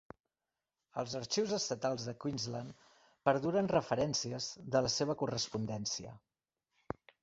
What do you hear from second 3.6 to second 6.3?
referències de la seva correspondència.